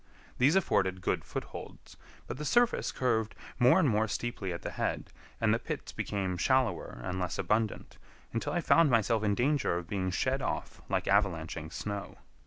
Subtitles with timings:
[0.39, 1.95] These afforded good footholds,
[2.25, 6.37] but the surface curved more and more steeply at the head, and the pits became
[6.37, 7.99] shallower and less abundant,
[8.33, 12.17] until I found myself in danger of being shed off like avalanching snow.